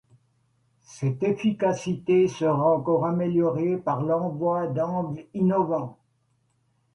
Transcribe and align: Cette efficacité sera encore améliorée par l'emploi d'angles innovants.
Cette 0.79 1.21
efficacité 1.21 2.27
sera 2.27 2.73
encore 2.75 3.05
améliorée 3.05 3.77
par 3.77 4.01
l'emploi 4.01 4.65
d'angles 4.65 5.27
innovants. 5.35 5.99